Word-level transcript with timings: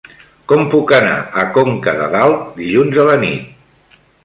Com 0.51 0.61
puc 0.71 0.93
anar 0.99 1.17
a 1.41 1.43
Conca 1.59 1.95
de 2.01 2.09
Dalt 2.17 2.49
dilluns 2.63 3.01
a 3.05 3.09
la 3.13 3.21
nit? 3.27 3.97